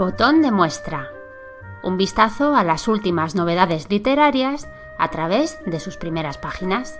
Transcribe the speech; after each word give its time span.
Botón 0.00 0.40
de 0.40 0.50
muestra. 0.50 1.10
Un 1.82 1.98
vistazo 1.98 2.56
a 2.56 2.64
las 2.64 2.88
últimas 2.88 3.34
novedades 3.34 3.90
literarias 3.90 4.66
a 4.96 5.10
través 5.10 5.58
de 5.66 5.78
sus 5.78 5.98
primeras 5.98 6.38
páginas. 6.38 6.98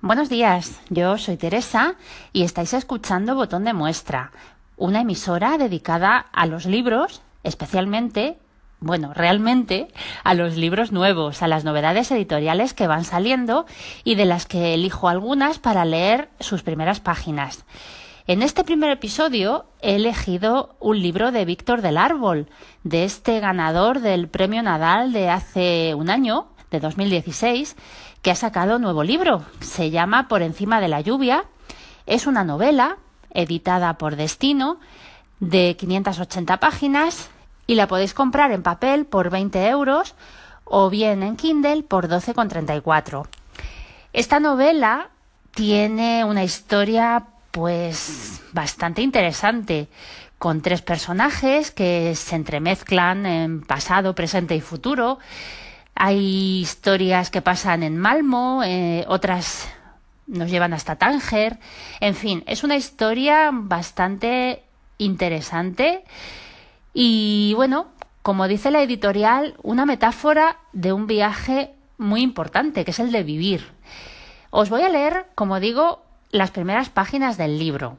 Buenos 0.00 0.28
días, 0.28 0.80
yo 0.88 1.18
soy 1.18 1.36
Teresa 1.36 1.96
y 2.32 2.44
estáis 2.44 2.74
escuchando 2.74 3.34
Botón 3.34 3.64
de 3.64 3.72
Muestra, 3.72 4.30
una 4.80 5.02
emisora 5.02 5.58
dedicada 5.58 6.16
a 6.32 6.46
los 6.46 6.64
libros, 6.64 7.20
especialmente, 7.44 8.38
bueno, 8.80 9.12
realmente 9.14 9.88
a 10.24 10.32
los 10.32 10.56
libros 10.56 10.90
nuevos, 10.90 11.42
a 11.42 11.48
las 11.48 11.64
novedades 11.64 12.10
editoriales 12.10 12.72
que 12.72 12.86
van 12.86 13.04
saliendo 13.04 13.66
y 14.04 14.14
de 14.14 14.24
las 14.24 14.46
que 14.46 14.72
elijo 14.72 15.08
algunas 15.08 15.58
para 15.58 15.84
leer 15.84 16.30
sus 16.40 16.62
primeras 16.62 16.98
páginas. 16.98 17.66
En 18.26 18.42
este 18.42 18.64
primer 18.64 18.90
episodio 18.90 19.66
he 19.82 19.96
elegido 19.96 20.76
un 20.80 21.00
libro 21.00 21.30
de 21.30 21.44
Víctor 21.44 21.82
del 21.82 21.98
Árbol, 21.98 22.48
de 22.82 23.04
este 23.04 23.38
ganador 23.38 24.00
del 24.00 24.28
Premio 24.28 24.62
Nadal 24.62 25.12
de 25.12 25.28
hace 25.28 25.94
un 25.94 26.08
año, 26.08 26.48
de 26.70 26.80
2016, 26.80 27.76
que 28.22 28.30
ha 28.30 28.34
sacado 28.34 28.76
un 28.76 28.82
nuevo 28.82 29.04
libro. 29.04 29.42
Se 29.60 29.90
llama 29.90 30.26
Por 30.28 30.40
encima 30.40 30.80
de 30.80 30.88
la 30.88 31.02
lluvia. 31.02 31.44
Es 32.06 32.26
una 32.26 32.44
novela 32.44 32.96
editada 33.34 33.94
por 33.94 34.16
Destino 34.16 34.78
de 35.40 35.76
580 35.76 36.58
páginas 36.58 37.30
y 37.66 37.74
la 37.74 37.86
podéis 37.86 38.14
comprar 38.14 38.52
en 38.52 38.62
papel 38.62 39.06
por 39.06 39.30
20 39.30 39.68
euros 39.68 40.14
o 40.64 40.90
bien 40.90 41.22
en 41.22 41.36
Kindle 41.36 41.82
por 41.82 42.08
12,34. 42.08 43.26
Esta 44.12 44.40
novela 44.40 45.10
tiene 45.52 46.24
una 46.24 46.44
historia 46.44 47.26
pues 47.50 48.40
bastante 48.52 49.02
interesante 49.02 49.88
con 50.38 50.62
tres 50.62 50.82
personajes 50.82 51.70
que 51.70 52.14
se 52.14 52.36
entremezclan 52.36 53.26
en 53.26 53.62
pasado, 53.62 54.14
presente 54.14 54.54
y 54.54 54.60
futuro 54.60 55.18
hay 56.02 56.60
historias 56.60 57.30
que 57.30 57.42
pasan 57.42 57.82
en 57.82 57.98
Malmo, 57.98 58.62
eh, 58.64 59.04
otras 59.06 59.68
nos 60.30 60.50
llevan 60.50 60.72
hasta 60.72 60.96
Tánger. 60.96 61.58
En 62.00 62.14
fin, 62.14 62.42
es 62.46 62.64
una 62.64 62.76
historia 62.76 63.50
bastante 63.52 64.62
interesante 64.98 66.04
y 66.94 67.52
bueno, 67.56 67.88
como 68.22 68.48
dice 68.48 68.70
la 68.70 68.82
editorial, 68.82 69.56
una 69.62 69.86
metáfora 69.86 70.58
de 70.72 70.92
un 70.92 71.06
viaje 71.06 71.74
muy 71.98 72.22
importante, 72.22 72.84
que 72.84 72.90
es 72.92 72.98
el 72.98 73.12
de 73.12 73.22
vivir. 73.22 73.66
Os 74.50 74.70
voy 74.70 74.82
a 74.82 74.88
leer, 74.88 75.26
como 75.34 75.60
digo, 75.60 76.02
las 76.30 76.50
primeras 76.50 76.88
páginas 76.88 77.36
del 77.36 77.58
libro. 77.58 77.98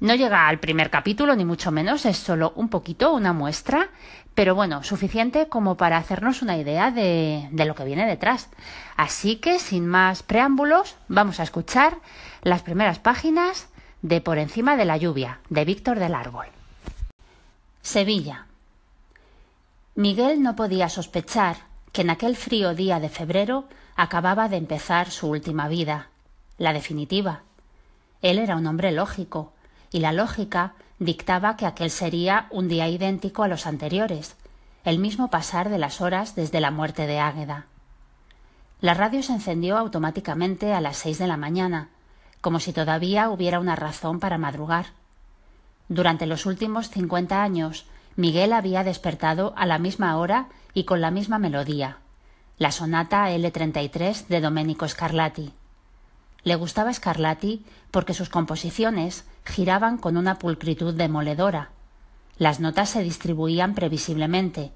No 0.00 0.14
llega 0.14 0.48
al 0.48 0.58
primer 0.58 0.90
capítulo, 0.90 1.36
ni 1.36 1.44
mucho 1.44 1.70
menos, 1.70 2.04
es 2.04 2.16
solo 2.16 2.52
un 2.56 2.68
poquito, 2.68 3.12
una 3.12 3.32
muestra, 3.32 3.90
pero 4.34 4.54
bueno, 4.54 4.82
suficiente 4.82 5.48
como 5.48 5.76
para 5.76 5.96
hacernos 5.96 6.42
una 6.42 6.56
idea 6.56 6.90
de, 6.90 7.48
de, 7.52 7.64
lo 7.64 7.74
que 7.74 7.84
viene 7.84 8.06
detrás. 8.06 8.50
Así 8.96 9.36
que, 9.36 9.58
sin 9.60 9.86
más 9.86 10.22
preámbulos, 10.24 10.96
vamos 11.08 11.38
a 11.38 11.44
escuchar 11.44 11.98
las 12.42 12.62
primeras 12.62 12.98
páginas 12.98 13.68
de 14.02 14.20
Por 14.20 14.38
encima 14.38 14.76
de 14.76 14.84
la 14.84 14.96
lluvia, 14.96 15.38
de 15.48 15.64
Víctor 15.64 15.98
del 15.98 16.14
Árbol. 16.14 16.46
Sevilla. 17.80 18.46
Miguel 19.94 20.42
no 20.42 20.56
podía 20.56 20.88
sospechar 20.88 21.56
que 21.92 22.02
en 22.02 22.10
aquel 22.10 22.34
frío 22.36 22.74
día 22.74 22.98
de 22.98 23.08
febrero 23.08 23.66
acababa 23.94 24.48
de 24.48 24.56
empezar 24.56 25.10
su 25.10 25.28
última 25.28 25.68
vida, 25.68 26.08
la 26.58 26.72
definitiva. 26.72 27.42
Él 28.20 28.38
era 28.38 28.56
un 28.56 28.66
hombre 28.66 28.90
lógico, 28.90 29.53
y 29.94 30.00
la 30.00 30.12
lógica 30.12 30.72
dictaba 30.98 31.56
que 31.56 31.66
aquel 31.66 31.88
sería 31.88 32.48
un 32.50 32.66
día 32.66 32.88
idéntico 32.88 33.44
a 33.44 33.48
los 33.48 33.64
anteriores, 33.64 34.34
el 34.82 34.98
mismo 34.98 35.30
pasar 35.30 35.68
de 35.68 35.78
las 35.78 36.00
horas 36.00 36.34
desde 36.34 36.60
la 36.60 36.72
muerte 36.72 37.06
de 37.06 37.20
Águeda. 37.20 37.66
La 38.80 38.94
radio 38.94 39.22
se 39.22 39.34
encendió 39.34 39.78
automáticamente 39.78 40.74
a 40.74 40.80
las 40.80 40.96
seis 40.96 41.18
de 41.18 41.28
la 41.28 41.36
mañana, 41.36 41.90
como 42.40 42.58
si 42.58 42.72
todavía 42.72 43.30
hubiera 43.30 43.60
una 43.60 43.76
razón 43.76 44.18
para 44.18 44.36
madrugar. 44.36 44.86
Durante 45.88 46.26
los 46.26 46.44
últimos 46.44 46.90
cincuenta 46.90 47.44
años, 47.44 47.86
Miguel 48.16 48.52
había 48.52 48.82
despertado 48.82 49.54
a 49.56 49.64
la 49.64 49.78
misma 49.78 50.16
hora 50.16 50.48
y 50.72 50.86
con 50.86 51.00
la 51.00 51.12
misma 51.12 51.38
melodía, 51.38 51.98
la 52.58 52.72
sonata 52.72 53.30
L33 53.30 54.26
de 54.26 54.40
Domenico 54.40 54.88
Scarlatti. 54.88 55.52
Le 56.44 56.54
gustaba 56.56 56.92
Scarlatti 56.92 57.64
porque 57.90 58.14
sus 58.14 58.28
composiciones 58.28 59.24
giraban 59.44 59.98
con 59.98 60.16
una 60.16 60.38
pulcritud 60.38 60.94
demoledora. 60.94 61.70
Las 62.36 62.60
notas 62.60 62.90
se 62.90 63.02
distribuían 63.02 63.74
previsiblemente, 63.74 64.72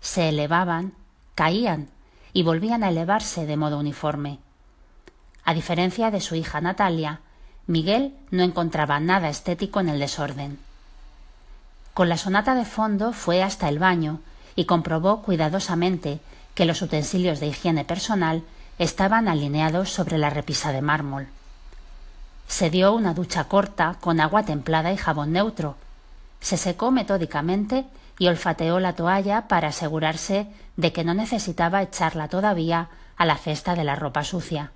se 0.00 0.30
elevaban, 0.30 0.94
caían 1.34 1.88
y 2.32 2.42
volvían 2.42 2.82
a 2.82 2.88
elevarse 2.88 3.46
de 3.46 3.56
modo 3.56 3.78
uniforme. 3.78 4.38
A 5.44 5.54
diferencia 5.54 6.10
de 6.10 6.20
su 6.20 6.34
hija 6.34 6.60
Natalia, 6.60 7.20
Miguel 7.66 8.14
no 8.30 8.42
encontraba 8.42 8.98
nada 9.00 9.28
estético 9.28 9.80
en 9.80 9.88
el 9.88 9.98
desorden. 9.98 10.58
Con 11.94 12.08
la 12.08 12.16
sonata 12.16 12.54
de 12.54 12.64
fondo 12.64 13.12
fue 13.12 13.42
hasta 13.42 13.68
el 13.68 13.78
baño 13.78 14.20
y 14.54 14.64
comprobó 14.64 15.22
cuidadosamente 15.22 16.20
que 16.54 16.64
los 16.64 16.80
utensilios 16.80 17.40
de 17.40 17.48
higiene 17.48 17.84
personal 17.84 18.42
estaban 18.78 19.28
alineados 19.28 19.90
sobre 19.90 20.18
la 20.18 20.30
repisa 20.30 20.72
de 20.72 20.82
mármol. 20.82 21.28
Se 22.48 22.70
dio 22.70 22.94
una 22.94 23.14
ducha 23.14 23.44
corta 23.44 23.96
con 24.00 24.20
agua 24.20 24.44
templada 24.44 24.92
y 24.92 24.96
jabón 24.96 25.32
neutro. 25.32 25.76
Se 26.40 26.56
secó 26.56 26.90
metódicamente 26.90 27.86
y 28.18 28.28
olfateó 28.28 28.80
la 28.80 28.94
toalla 28.94 29.48
para 29.48 29.68
asegurarse 29.68 30.46
de 30.76 30.92
que 30.92 31.04
no 31.04 31.14
necesitaba 31.14 31.82
echarla 31.82 32.28
todavía 32.28 32.88
a 33.16 33.26
la 33.26 33.36
cesta 33.36 33.74
de 33.74 33.84
la 33.84 33.96
ropa 33.96 34.24
sucia. 34.24 34.70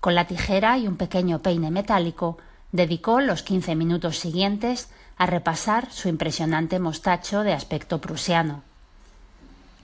Con 0.00 0.14
la 0.14 0.26
tijera 0.26 0.78
y 0.78 0.88
un 0.88 0.96
pequeño 0.96 1.38
peine 1.38 1.70
metálico 1.70 2.38
dedicó 2.72 3.20
los 3.20 3.42
quince 3.42 3.76
minutos 3.76 4.18
siguientes 4.18 4.88
a 5.16 5.26
repasar 5.26 5.92
su 5.92 6.08
impresionante 6.08 6.78
mostacho 6.80 7.42
de 7.42 7.52
aspecto 7.52 8.00
prusiano. 8.00 8.62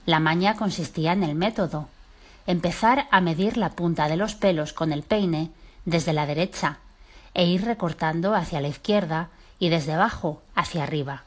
La 0.05 0.19
maña 0.19 0.55
consistía 0.55 1.13
en 1.13 1.23
el 1.23 1.35
método, 1.35 1.87
empezar 2.47 3.07
a 3.11 3.21
medir 3.21 3.57
la 3.57 3.71
punta 3.71 4.07
de 4.07 4.17
los 4.17 4.35
pelos 4.35 4.73
con 4.73 4.91
el 4.91 5.03
peine 5.03 5.51
desde 5.85 6.13
la 6.13 6.25
derecha 6.25 6.79
e 7.33 7.45
ir 7.45 7.63
recortando 7.63 8.35
hacia 8.35 8.61
la 8.61 8.67
izquierda 8.67 9.29
y 9.59 9.69
desde 9.69 9.93
abajo 9.93 10.41
hacia 10.55 10.83
arriba. 10.83 11.23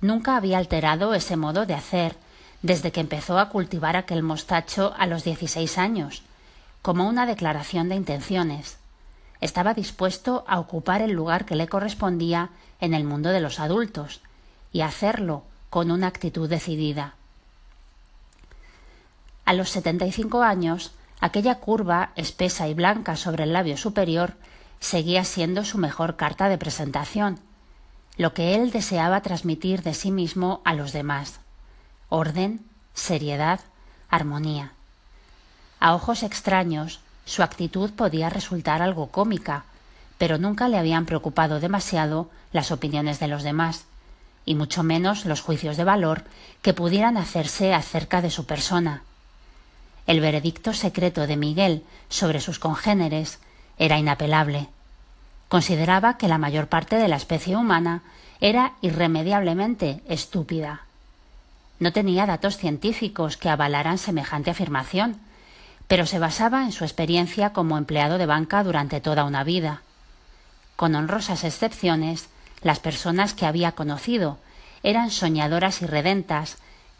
Nunca 0.00 0.36
había 0.36 0.58
alterado 0.58 1.14
ese 1.14 1.36
modo 1.36 1.66
de 1.66 1.74
hacer 1.74 2.16
desde 2.62 2.92
que 2.92 3.00
empezó 3.00 3.38
a 3.38 3.48
cultivar 3.48 3.96
aquel 3.96 4.22
mostacho 4.22 4.94
a 4.98 5.06
los 5.06 5.24
dieciséis 5.24 5.78
años, 5.78 6.22
como 6.82 7.08
una 7.08 7.26
declaración 7.26 7.88
de 7.88 7.96
intenciones. 7.96 8.78
Estaba 9.40 9.74
dispuesto 9.74 10.44
a 10.46 10.58
ocupar 10.58 11.02
el 11.02 11.12
lugar 11.12 11.44
que 11.46 11.56
le 11.56 11.68
correspondía 11.68 12.50
en 12.80 12.94
el 12.94 13.04
mundo 13.04 13.30
de 13.30 13.40
los 13.40 13.60
adultos 13.60 14.20
y 14.72 14.82
hacerlo 14.82 15.44
con 15.70 15.90
una 15.90 16.08
actitud 16.08 16.48
decidida. 16.48 17.14
A 19.50 19.52
los 19.52 19.70
setenta 19.70 20.06
y 20.06 20.12
cinco 20.12 20.44
años, 20.44 20.92
aquella 21.20 21.56
curva 21.56 22.12
espesa 22.14 22.68
y 22.68 22.74
blanca 22.74 23.16
sobre 23.16 23.42
el 23.42 23.52
labio 23.52 23.76
superior 23.76 24.34
seguía 24.78 25.24
siendo 25.24 25.64
su 25.64 25.76
mejor 25.76 26.14
carta 26.14 26.48
de 26.48 26.56
presentación, 26.56 27.40
lo 28.16 28.32
que 28.32 28.54
él 28.54 28.70
deseaba 28.70 29.22
transmitir 29.22 29.82
de 29.82 29.92
sí 29.92 30.12
mismo 30.12 30.60
a 30.64 30.72
los 30.74 30.92
demás 30.92 31.40
orden, 32.10 32.64
seriedad, 32.94 33.58
armonía. 34.08 34.70
A 35.80 35.96
ojos 35.96 36.22
extraños, 36.22 37.00
su 37.24 37.42
actitud 37.42 37.90
podía 37.90 38.30
resultar 38.30 38.82
algo 38.82 39.08
cómica, 39.08 39.64
pero 40.16 40.38
nunca 40.38 40.68
le 40.68 40.78
habían 40.78 41.06
preocupado 41.06 41.58
demasiado 41.58 42.30
las 42.52 42.70
opiniones 42.70 43.18
de 43.18 43.26
los 43.26 43.42
demás, 43.42 43.86
y 44.46 44.54
mucho 44.54 44.84
menos 44.84 45.24
los 45.24 45.40
juicios 45.40 45.76
de 45.76 45.82
valor 45.82 46.22
que 46.62 46.72
pudieran 46.72 47.16
hacerse 47.16 47.74
acerca 47.74 48.22
de 48.22 48.30
su 48.30 48.46
persona. 48.46 49.02
El 50.06 50.20
veredicto 50.20 50.72
secreto 50.72 51.26
de 51.26 51.36
Miguel 51.36 51.84
sobre 52.08 52.40
sus 52.40 52.58
congéneres 52.58 53.38
era 53.78 53.98
inapelable. 53.98 54.68
Consideraba 55.48 56.16
que 56.16 56.28
la 56.28 56.38
mayor 56.38 56.68
parte 56.68 56.96
de 56.96 57.08
la 57.08 57.16
especie 57.16 57.56
humana 57.56 58.02
era 58.40 58.74
irremediablemente 58.82 60.02
estúpida. 60.08 60.82
No 61.78 61.92
tenía 61.92 62.26
datos 62.26 62.56
científicos 62.56 63.36
que 63.36 63.48
avalaran 63.48 63.98
semejante 63.98 64.50
afirmación, 64.50 65.18
pero 65.88 66.06
se 66.06 66.18
basaba 66.18 66.62
en 66.62 66.72
su 66.72 66.84
experiencia 66.84 67.52
como 67.52 67.76
empleado 67.76 68.18
de 68.18 68.26
banca 68.26 68.62
durante 68.62 69.00
toda 69.00 69.24
una 69.24 69.44
vida. 69.44 69.82
Con 70.76 70.94
honrosas 70.94 71.42
excepciones, 71.42 72.28
las 72.62 72.78
personas 72.78 73.34
que 73.34 73.46
había 73.46 73.72
conocido 73.72 74.38
eran 74.82 75.10
soñadoras 75.10 75.82
y 75.82 75.86
redentas, 75.86 76.58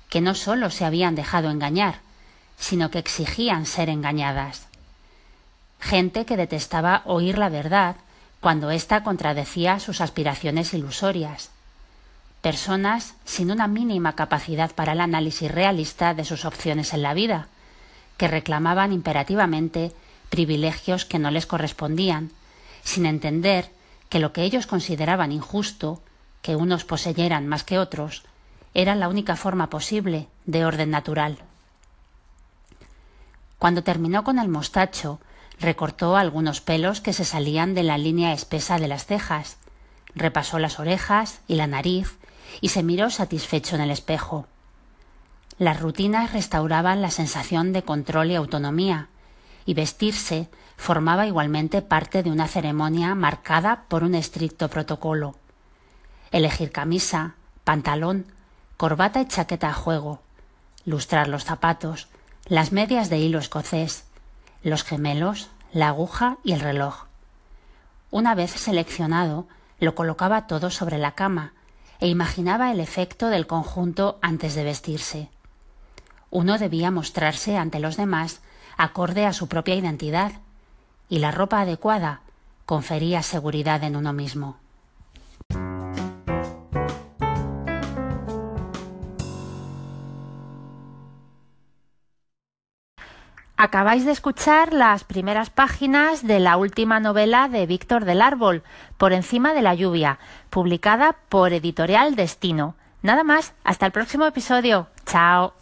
que 0.09 0.21
no 0.21 0.35
sólo 0.35 0.71
se 0.71 0.85
habían 0.85 1.15
dejado 1.15 1.51
engañar, 1.51 2.01
sino 2.61 2.91
que 2.91 2.99
exigían 2.99 3.67
ser 3.67 3.89
engañadas. 3.89 4.69
Gente 5.81 6.27
que 6.27 6.37
detestaba 6.37 7.03
oír 7.07 7.39
la 7.39 7.49
verdad 7.49 7.97
cuando 8.39 8.71
ésta 8.71 9.03
contradecía 9.03 9.81
sus 9.81 10.01
aspiraciones 10.01 10.73
ilusorias. 10.75 11.51
Personas 12.43 13.15
sin 13.25 13.51
una 13.51 13.67
mínima 13.67 14.15
capacidad 14.15 14.71
para 14.73 14.93
el 14.93 15.01
análisis 15.01 15.51
realista 15.51 16.15
de 16.15 16.25
sus 16.25 16.45
opciones 16.45 16.93
en 16.93 17.03
la 17.03 17.15
vida, 17.15 17.49
que 18.19 18.29
reclamaban 18.29 18.93
imperativamente 18.93 19.93
privilegios 20.29 21.05
que 21.05 21.19
no 21.19 21.31
les 21.31 21.47
correspondían, 21.47 22.31
sin 22.85 23.05
entender 23.05 23.71
que 24.11 24.21
lo 24.21 24.33
que 24.33 24.43
ellos 24.43 24.67
consideraban 24.67 25.33
injusto, 25.33 26.03
que 26.43 26.57
unos 26.57 26.85
poseyeran 26.85 27.47
más 27.47 27.65
que 27.65 27.79
otros, 27.79 28.23
era 28.75 28.95
la 28.95 29.09
única 29.09 29.37
forma 29.37 29.69
posible 29.69 30.29
de 30.47 30.65
orden 30.65 30.91
natural. 30.91 31.39
Cuando 33.61 33.83
terminó 33.85 34.25
con 34.25 34.39
el 34.39 34.49
mostacho, 34.49 35.21
recortó 35.61 36.17
algunos 36.17 36.63
pelos 36.63 37.03
que 37.03 37.13
se 37.13 37.27
salían 37.27 37.75
de 37.75 37.83
la 37.83 37.99
línea 37.99 38.33
espesa 38.33 38.79
de 38.79 38.89
las 38.89 39.05
cejas, 39.05 39.59
repasó 40.15 40.59
las 40.59 40.81
orejas 40.81 41.43
y 41.47 41.57
la 41.57 41.67
nariz 41.67 42.19
y 42.63 42.71
se 42.71 42.83
miró 42.83 43.11
satisfecho 43.11 43.77
en 43.77 43.83
el 43.83 43.91
espejo. 43.91 44.47
Las 45.59 45.79
rutinas 45.79 46.33
restauraban 46.33 47.03
la 47.03 47.11
sensación 47.11 47.75
de 47.75 47.83
control 47.83 48.31
y 48.31 48.35
autonomía, 48.35 49.09
y 49.67 49.75
vestirse 49.75 50.49
formaba 50.79 51.27
igualmente 51.27 51.83
parte 51.83 52.23
de 52.23 52.31
una 52.31 52.49
ceremonia 52.49 53.15
marcada 53.15 53.85
por 53.89 54.05
un 54.05 54.15
estricto 54.15 54.71
protocolo. 54.71 55.35
Elegir 56.31 56.73
camisa, 56.73 57.35
pantalón, 57.65 58.25
corbata 58.79 59.21
y 59.21 59.27
chaqueta 59.27 59.69
a 59.69 59.75
juego, 59.75 60.23
lustrar 60.87 61.29
los 61.29 61.45
zapatos, 61.45 62.09
las 62.51 62.73
medias 62.73 63.09
de 63.11 63.19
hilo 63.19 63.39
escocés, 63.39 64.03
los 64.65 64.83
gemelos, 64.83 65.51
la 65.73 65.87
aguja 65.87 66.39
y 66.43 66.51
el 66.51 66.59
reloj. 66.59 67.05
Una 68.11 68.35
vez 68.35 68.51
seleccionado, 68.51 69.47
lo 69.79 69.95
colocaba 69.95 70.49
todo 70.49 70.69
sobre 70.69 70.99
la 70.99 71.13
cama 71.13 71.53
e 72.01 72.09
imaginaba 72.09 72.73
el 72.73 72.81
efecto 72.81 73.29
del 73.29 73.47
conjunto 73.47 74.19
antes 74.21 74.57
de 74.57 74.65
vestirse. 74.65 75.29
Uno 76.31 76.59
debía 76.59 76.91
mostrarse 76.91 77.57
ante 77.57 77.79
los 77.79 77.97
demás 77.97 78.41
acorde 78.77 79.27
a 79.27 79.33
su 79.33 79.47
propia 79.47 79.77
identidad, 79.77 80.33
y 81.09 81.21
la 81.21 81.31
ropa 81.31 81.61
adecuada 81.61 82.23
confería 82.67 83.23
seguridad 83.23 83.85
en 83.85 83.95
uno 83.95 84.13
mismo. 84.13 84.57
Acabáis 93.63 94.07
de 94.07 94.13
escuchar 94.13 94.73
las 94.73 95.05
primeras 95.05 95.51
páginas 95.51 96.27
de 96.27 96.41
la 96.41 96.57
última 96.57 96.99
novela 96.99 97.47
de 97.47 97.67
Víctor 97.67 98.07
del 98.07 98.23
Árbol, 98.23 98.63
Por 98.97 99.13
encima 99.13 99.53
de 99.53 99.61
la 99.61 99.75
lluvia, 99.75 100.19
publicada 100.49 101.17
por 101.29 101.53
Editorial 101.53 102.17
Destino. 102.17 102.75
Nada 103.03 103.23
más, 103.23 103.53
hasta 103.63 103.85
el 103.85 103.93
próximo 103.93 104.25
episodio. 104.25 104.87
Chao. 105.05 105.53